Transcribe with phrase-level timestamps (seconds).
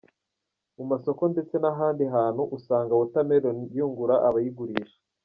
[0.77, 4.97] Mu masoko ndetse n’ahandi hantu usanga watermelon yungura abayigurisha.